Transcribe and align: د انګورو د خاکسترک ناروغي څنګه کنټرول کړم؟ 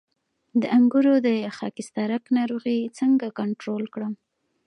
د 0.61 0.63
انګورو 0.77 1.13
د 1.27 1.29
خاکسترک 1.57 2.23
ناروغي 2.37 2.79
څنګه 2.99 3.25
کنټرول 3.39 3.83
کړم؟ 3.93 4.13